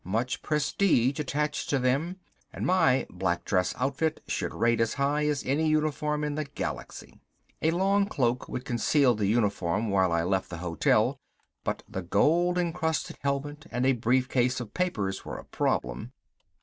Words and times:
Much 0.03 0.41
prestige 0.41 1.19
attached 1.19 1.69
to 1.69 1.77
them, 1.77 2.15
and 2.51 2.65
my 2.65 3.05
black 3.11 3.45
dress 3.45 3.71
outfit 3.77 4.19
should 4.27 4.51
rate 4.51 4.81
as 4.81 4.95
high 4.95 5.27
as 5.27 5.43
any 5.45 5.67
uniform 5.67 6.23
in 6.23 6.33
the 6.33 6.43
galaxy. 6.43 7.21
A 7.61 7.69
long 7.69 8.07
cloak 8.07 8.49
would 8.49 8.65
conceal 8.65 9.13
the 9.13 9.27
uniform 9.27 9.91
while 9.91 10.11
I 10.11 10.23
left 10.23 10.49
the 10.49 10.57
hotel, 10.57 11.19
but 11.63 11.83
the 11.87 12.01
gold 12.01 12.57
encrusted 12.57 13.19
helmet 13.21 13.67
and 13.69 13.85
a 13.85 13.91
brief 13.93 14.27
case 14.27 14.59
of 14.59 14.73
papers 14.73 15.23
were 15.23 15.37
a 15.37 15.45
problem. 15.45 16.13